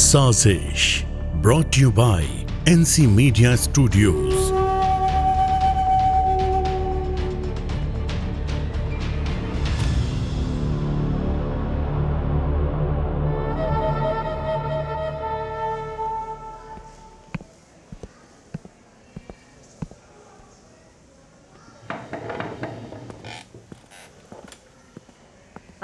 [0.00, 1.02] साजिश
[1.44, 2.24] brought you by
[2.72, 4.40] NC media studios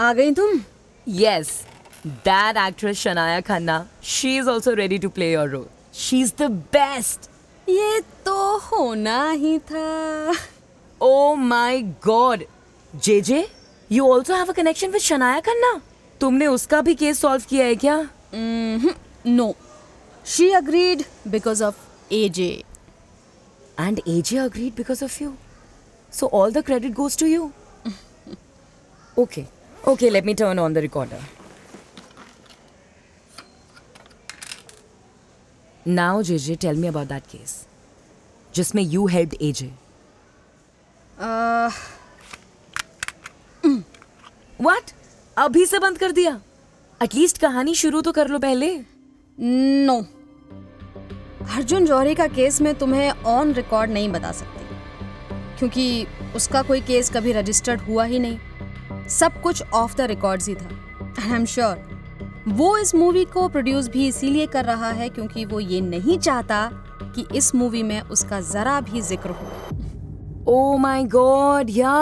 [0.00, 0.60] आ गई तुम
[1.20, 1.58] yes
[2.23, 5.69] that actress Shania Khanna, she is also ready to play your role.
[5.91, 7.29] She's the best.
[7.69, 10.35] ये तो होना ही था
[11.01, 12.45] Oh my god.
[12.97, 13.45] JJ,
[13.89, 15.79] you also have a connection with Shania Khanna?
[16.21, 17.95] तुमने उसका भी केस सॉल्व किया है क्या
[19.25, 19.53] no
[20.33, 22.51] she agreed because of AJ
[23.77, 25.35] And AJ agreed because of you.
[26.11, 27.51] So all the credit goes to you.
[29.17, 29.47] okay.
[29.85, 31.21] Okay, let me turn on the recorder.
[35.90, 37.52] Now J J tell me about that case
[38.54, 39.66] जिसमें you help AJ
[44.66, 44.90] what
[45.44, 46.40] अभी से बंद कर दिया
[47.02, 50.04] at least कहानी शुरू तो कर लो पहले नो no.
[51.56, 57.10] अर्जुन जौहरी का केस में तुम्हें ऑन रिकॉर्ड नहीं बता सकती क्योंकि उसका कोई केस
[57.16, 60.68] कभी रजिस्टर्ड हुआ ही नहीं सब कुछ ऑफ द रिकॉर्ड्स ही था
[61.22, 61.87] आई एम श्योर
[62.56, 66.60] वो इस मूवी को प्रोड्यूस भी इसीलिए कर रहा है क्योंकि वो ये नहीं चाहता
[67.14, 71.96] कि इस मूवी में उसका जरा भी जिक्र हो ओ माई गॉड या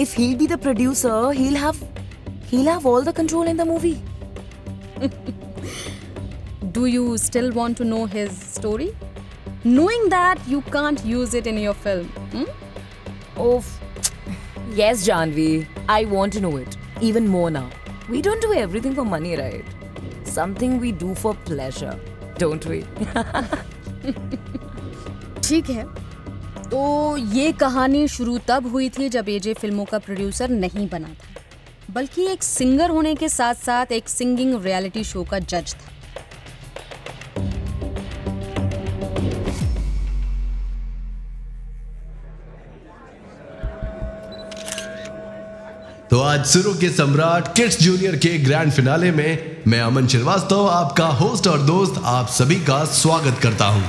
[0.00, 1.82] if he be the producer he'll have
[2.68, 3.94] have all the control in the movie
[6.74, 8.90] do you still want to know his story
[9.74, 12.08] knowing that you can't use it in your film.
[12.34, 13.14] Hmm?
[13.44, 13.54] Oh,
[14.80, 15.46] yes, Janvi.
[15.96, 16.76] I want to know it
[17.10, 17.64] even more now.
[18.12, 19.64] We don't do everything for money, right?
[20.26, 21.98] Something we do for pleasure,
[22.36, 22.82] don't we?
[25.46, 25.84] ठीक है
[26.70, 31.34] तो ये कहानी शुरू तब हुई थी जब एजे फिल्मों का प्रोड्यूसर नहीं बना था
[31.94, 35.92] बल्कि एक सिंगर होने के साथ साथ एक सिंगिंग रियलिटी शो का जज था
[46.34, 51.46] आज सुरु के सम्राट किड्स जूनियर के ग्रैंड फिनाले में मैं अमन श्रीवास्तव आपका होस्ट
[51.48, 53.82] और दोस्त आप सभी का स्वागत करता हूं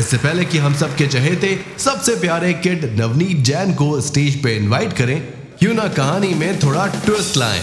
[0.00, 4.92] इससे पहले कि हम सबके चहेते सबसे प्यारे किड नवनीत जैन को स्टेज पे इनवाइट
[4.98, 5.16] करें
[5.60, 7.62] क्यों ना कहानी में थोड़ा ट्विस्ट लाएं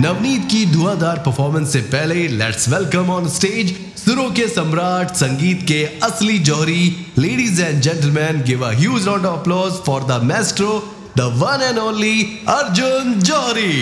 [0.00, 5.76] नवनीत की धुआंधार परफॉर्मेंस से पहले लेट्स वेलकम ऑन स्टेज सुरों के सम्राट संगीत के
[6.06, 6.82] असली जौहरी
[7.18, 10.72] ladies and gentleman give a huge round of applause for the maestro
[11.16, 12.22] the one and only
[12.56, 13.72] Arjun Johri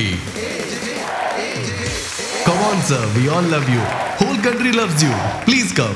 [2.46, 3.80] come on sir we all love you
[4.24, 5.10] whole country loves you
[5.44, 5.94] please come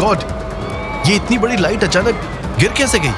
[0.00, 0.18] god
[1.08, 2.20] ये इतनी बड़ी light अचानक
[2.60, 3.08] गिर कैसे गई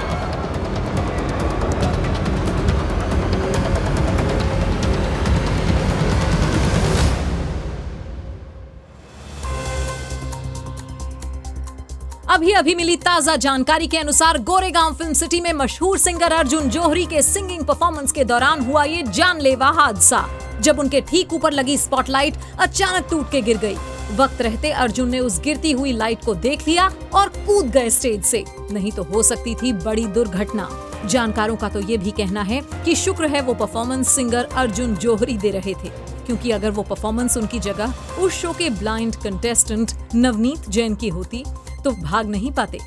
[12.33, 17.05] अभी अभी मिली ताजा जानकारी के अनुसार गोरेगांव फिल्म सिटी में मशहूर सिंगर अर्जुन जोहरी
[17.15, 20.27] के सिंगिंग परफॉर्मेंस के दौरान हुआ ये जानलेवा हादसा
[20.69, 22.35] जब उनके ठीक ऊपर लगी स्पॉटलाइट
[22.69, 23.77] अचानक टूट के गिर गई
[24.19, 28.23] वक्त रहते अर्जुन ने उस गिरती हुई लाइट को देख लिया और कूद गए स्टेज
[28.25, 30.69] से नहीं तो हो सकती थी बड़ी दुर्घटना
[31.11, 35.37] जानकारों का तो ये भी कहना है कि शुक्र है वो परफॉर्मेंस सिंगर अर्जुन जोहरी
[35.45, 35.89] दे रहे थे
[36.27, 41.43] क्योंकि अगर वो परफॉर्मेंस उनकी जगह उस शो के ब्लाइंड कंटेस्टेंट नवनीत जैन की होती
[41.85, 42.79] तो भाग नहीं पाते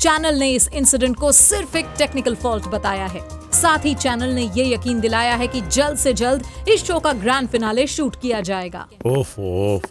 [0.00, 3.20] चैनल ने इस इंसिडेंट को सिर्फ एक टेक्निकल फॉल्ट बताया है
[3.60, 6.44] साथ ही चैनल ने ये यकीन दिलाया है कि जल्द से जल्द
[6.74, 9.88] इस शो का ग्रैंड फिनाले शूट किया जाएगा ओफ ओफ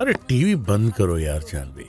[0.00, 1.84] अरे टीवी बंद करो यार जानवी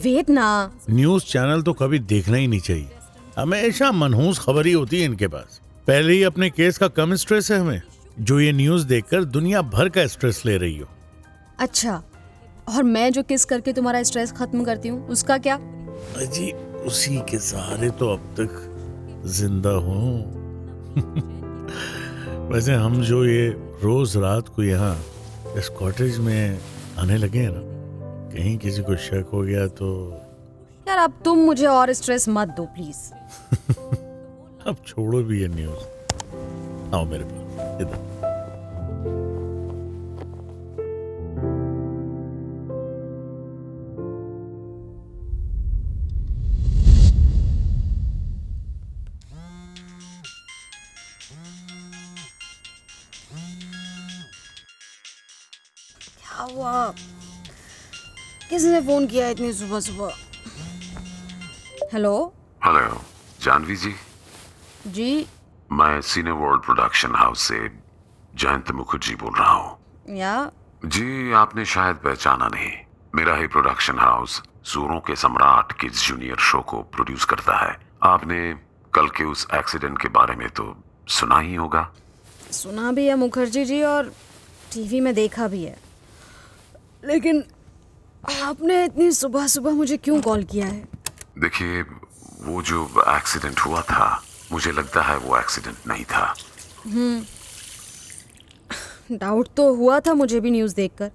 [0.00, 0.46] वेद ना
[0.90, 2.90] न्यूज चैनल तो कभी देखना ही नहीं चाहिए
[3.38, 7.50] हमेशा मनहूस खबर ही होती है इनके पास पहले ही अपने केस का कम स्ट्रेस
[7.50, 7.80] है हमें
[8.28, 10.88] जो ये न्यूज देखकर दुनिया भर का स्ट्रेस ले रही हो
[11.68, 11.94] अच्छा
[12.74, 15.54] और मैं जो किस करके तुम्हारा स्ट्रेस खत्म करती हूँ उसका क्या
[16.26, 16.50] अजी
[16.90, 18.62] उसी के सहारे तो अब तक
[19.40, 20.22] जिंदा हूँ
[22.52, 23.48] वैसे हम जो ये
[23.84, 24.96] रोज रात को यहाँ
[25.58, 26.58] इस कॉटेज में
[26.98, 27.60] आने लगे हैं ना
[28.34, 29.88] कहीं किसी को शक हो गया तो
[30.88, 33.76] यार अब तुम मुझे और स्ट्रेस मत दो प्लीज
[34.68, 38.05] अब छोड़ो भी ये न्यूज आओ मेरे पास इधर
[56.46, 57.06] अल्लाह
[58.50, 62.10] किसने फोन किया इतनी सुबह सुबह हेलो
[62.66, 62.98] हेलो
[63.46, 63.92] जानवी जी
[64.98, 65.06] जी
[65.80, 67.56] मैं सीने वर्ल्ड प्रोडक्शन हाउस से
[68.42, 70.34] जयंत मुखर्जी बोल रहा हूँ या
[70.96, 71.06] जी
[71.40, 72.70] आपने शायद पहचाना नहीं
[73.20, 74.40] मेरा ही प्रोडक्शन हाउस
[74.74, 77.72] सूरों के सम्राट किड्स जूनियर शो को प्रोड्यूस करता है
[78.12, 78.38] आपने
[79.00, 80.68] कल के उस एक्सीडेंट के बारे में तो
[81.18, 81.82] सुना ही होगा
[82.62, 84.14] सुना भी है मुखर्जी जी और
[84.76, 85.74] टीवी में देखा भी है
[87.04, 87.42] लेकिन
[88.42, 90.84] आपने इतनी सुबह सुबह मुझे क्यों कॉल किया है
[91.38, 91.82] देखिए
[92.46, 94.08] वो जो एक्सीडेंट हुआ था
[94.52, 96.34] मुझे लगता है वो एक्सीडेंट नहीं था
[99.10, 101.10] डाउट हम्म। तो हुआ था मुझे भी न्यूज़ देखकर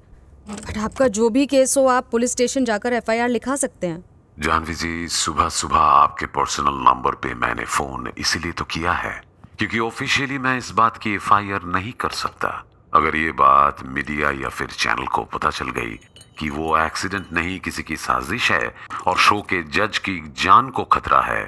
[0.49, 4.03] बट आपका जो भी केस हो आप पुलिस स्टेशन जाकर एफआईआर लिखा सकते हैं
[4.43, 9.21] जानवी जी सुबह सुबह आपके पर्सनल नंबर पे मैंने फोन इसीलिए तो किया है
[9.57, 12.51] क्योंकि ऑफिशियली मैं इस बात की एफआईआर नहीं कर सकता
[12.95, 15.93] अगर ये बात मीडिया या फिर चैनल को पता चल गई
[16.39, 18.71] कि वो एक्सीडेंट नहीं किसी की साजिश है
[19.07, 21.43] और शो के जज की जान को खतरा है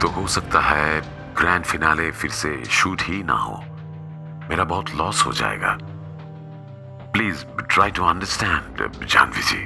[0.00, 1.00] तो हो सकता है
[1.38, 3.56] ग्रैंड फिनाले फिर से शूट ही ना हो
[4.50, 5.76] मेरा बहुत लॉस हो जाएगा
[7.12, 9.62] please try to understand Janvi ji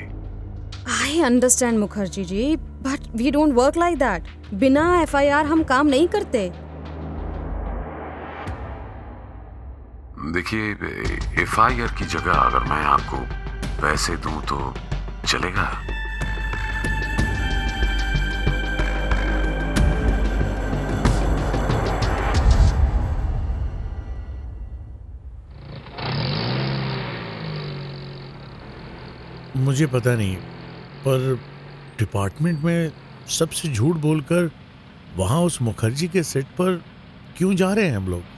[1.05, 2.55] I understand Mukherjee ji
[2.87, 6.49] but we don't work like that बिना एफआईआर हम काम नहीं करते
[10.32, 10.71] देखिए
[11.43, 13.17] एफ आई आर की जगह अगर मैं आपको
[13.81, 14.59] पैसे दूं तो
[15.26, 15.71] चलेगा
[29.65, 30.37] मुझे पता नहीं
[31.05, 31.32] पर
[31.99, 32.93] डिपार्टमेंट में
[33.38, 34.50] सबसे झूठ बोलकर
[35.17, 36.82] वहां उस मुखर्जी के सेट पर
[37.38, 38.34] क्यों जा रहे हैं हम लोग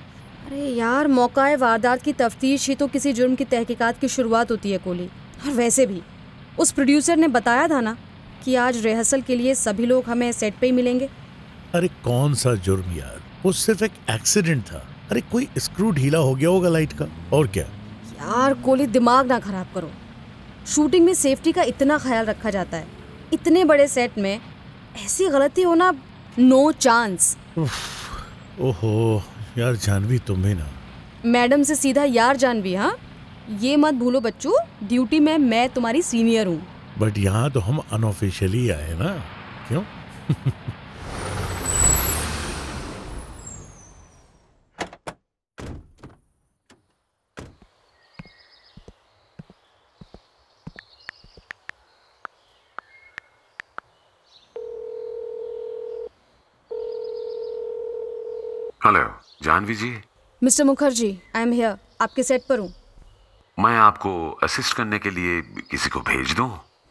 [0.46, 4.50] अरे यार मौका है वारदात की तफ्तीश ही तो किसी जुर्म की तहकीकात की शुरुआत
[4.50, 5.06] होती है कोहली
[5.43, 6.00] और वैसे भी
[6.62, 7.96] उस प्रोड्यूसर ने बताया था ना
[8.44, 11.08] कि आज रिहर्सल के लिए सभी लोग हमें सेट पे ही मिलेंगे
[11.75, 16.34] अरे कौन सा जुर्म यार वो सिर्फ एक एक्सीडेंट था अरे कोई स्क्रू ढीला हो
[16.34, 17.06] गया होगा लाइट का
[17.38, 17.64] और क्या
[18.20, 19.90] यार कोहली दिमाग ना खराब करो
[20.75, 22.87] शूटिंग में सेफ्टी का इतना ख्याल रखा जाता है
[23.34, 25.92] इतने बड़े सेट में ऐसी गलती होना
[26.38, 27.37] नो चांस
[28.60, 29.06] ओहो
[29.58, 30.66] यार जानवी तुम भी ना
[31.34, 32.96] मैडम से सीधा यार जानवी हाँ
[33.60, 34.56] ये मत भूलो बच्चू
[34.88, 36.62] ड्यूटी में मैं तुम्हारी सीनियर हूँ
[36.98, 39.16] बट यहाँ तो हम अनऑफिशियली आए ना
[39.68, 39.82] क्यों
[58.86, 59.04] Hello.
[59.43, 59.90] Janvi ji
[60.45, 62.73] mister Mukherjee I am here आपके सेट पर हूँ
[63.64, 64.11] मैं आपको
[64.45, 65.40] असिस्ट करने के लिए
[65.71, 66.49] किसी को भेज दूँ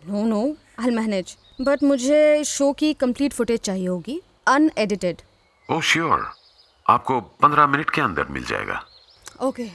[0.07, 0.41] no no
[0.79, 4.19] I manage but मुझे शो की कंप्लीट फुटेज चाहिए होगी
[4.53, 5.21] अनएडिटेड
[5.71, 6.25] ओह श्योर
[6.89, 8.83] आपको पंद्रह मिनट के अंदर मिल जाएगा
[9.41, 9.73] ओके okay.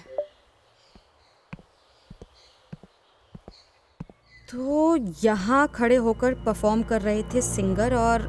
[4.53, 4.97] तो
[5.27, 8.27] यहाँ खड़े होकर परफॉर्म कर रहे थे सिंगर और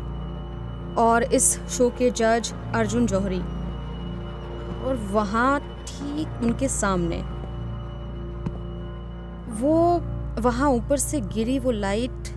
[0.99, 3.41] और इस शो के जज अर्जुन जौहरी
[4.87, 7.17] और वहाँ ठीक उनके सामने
[9.59, 9.77] वो
[10.41, 12.29] वहाँ ऊपर से गिरी वो लाइट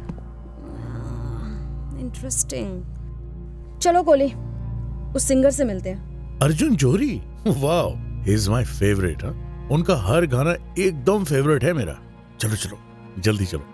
[0.65, 4.33] हाँ, इंटरेस्टिंग चलो कोली
[5.17, 7.15] उस सिंगर से मिलते हैं Arjun Johari
[7.47, 7.93] wow
[8.33, 9.23] is my favourite
[9.73, 10.53] उनका हर गाना
[10.85, 11.99] एकदम फेवरेट है मेरा
[12.41, 12.79] चलो चलो
[13.25, 13.74] जल्दी चलो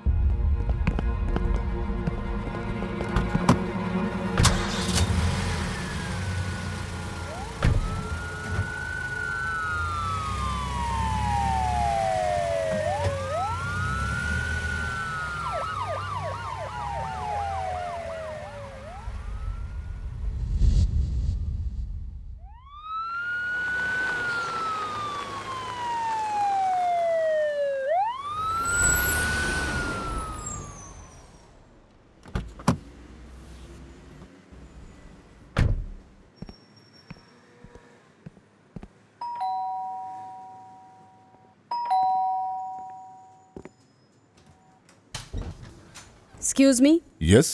[46.41, 46.91] excuse me
[47.23, 47.49] yes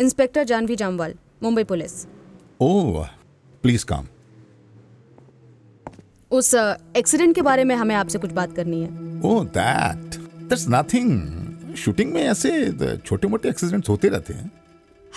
[0.00, 1.94] inspector Janvi Jamwal Mumbai police
[2.66, 3.04] oh
[3.62, 4.06] please काम
[6.36, 10.66] उस एक्सीडेंट uh, के बारे में हमें आपसे कुछ बात करनी है oh that that's
[10.74, 14.50] nothing shooting में ऐसे छोटे मोटे एक्सीडेंट्स होते रहते हैं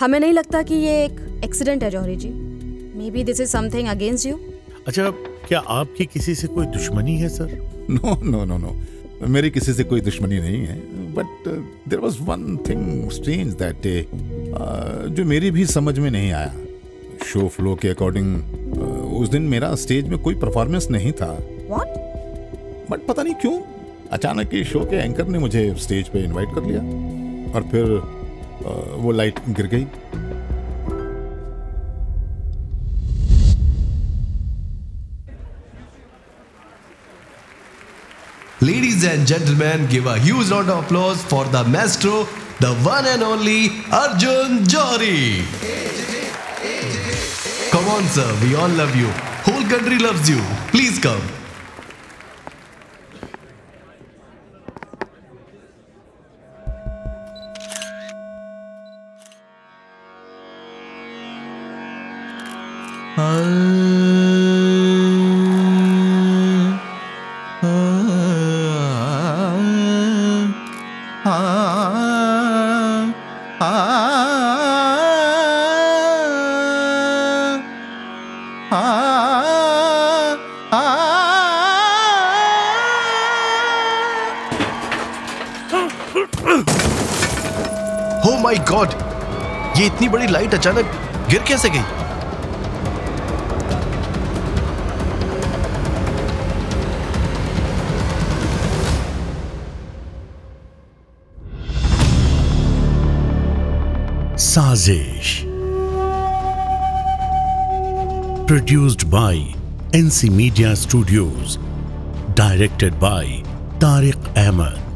[0.00, 2.28] हमें नहीं लगता कि ये एक एक्सीडेंट है Johri ji
[2.98, 4.38] may be this is something against you
[4.86, 5.10] अच्छा
[5.48, 7.58] क्या आपकी किसी से कोई दुश्मनी है sir
[7.90, 8.78] no no no no
[9.26, 10.76] मेरी किसी से कोई दुश्मनी नहीं है
[11.14, 11.48] but
[11.90, 14.04] there was one thing strange that day
[15.14, 16.52] जो मेरी भी समझ में नहीं आया
[17.32, 18.80] शो फ्लो के अकॉर्डिंग uh,
[19.20, 21.30] उस दिन मेरा स्टेज में कोई परफॉर्मेंस नहीं था
[21.70, 21.96] What?
[22.90, 23.58] बट पता नहीं क्यों
[24.12, 26.80] अचानक ही शो के एंकर ने मुझे स्टेज पे इनवाइट कर लिया
[27.58, 29.86] और फिर uh, वो लाइट गिर गई
[38.60, 42.24] Ladies and gentlemen, give a huge round of applause for the maestro,
[42.58, 45.42] the one and only Arjun Jori.
[47.70, 49.06] Come on, sir, we all love you.
[49.46, 50.40] Whole country loves you.
[50.72, 51.22] Please come.
[88.24, 88.88] Oh my god
[89.78, 90.84] ये इतनी बड़ी light अचानक
[91.30, 91.84] गिर कैसे गई
[104.48, 105.38] साजिश
[108.48, 109.38] produced by
[109.98, 111.56] NC media studios
[112.40, 113.30] directed by
[113.82, 114.86] Tariq Ahmed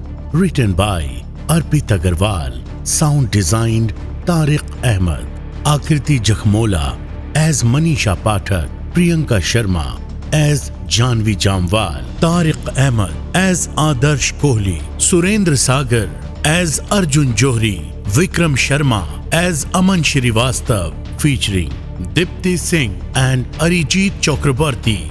[0.41, 1.23] Written by
[1.55, 2.55] Arpit Agarwal.
[2.85, 3.93] Sound designed
[4.31, 5.27] Tariq Ahmed.
[5.73, 6.97] Akriti Jakhmola
[7.35, 8.71] as Manisha Pathak.
[8.95, 10.01] Priyanka Sharma
[10.33, 12.03] as Janvi Jamwal.
[12.23, 14.81] Tariq Ahmed as Adarsh Kohli.
[14.97, 16.09] Surendra Sagar
[16.47, 17.83] as Arjun Johri.
[18.17, 21.73] Vikram Sharma as Aman Srivastav, featuring
[22.15, 25.11] Dipti Singh and Arijit Chakrabarti.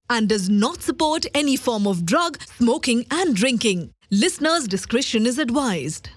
[0.11, 3.91] and does not support any form of drug, smoking, and drinking.
[4.11, 6.09] Listeners' discretion is advised.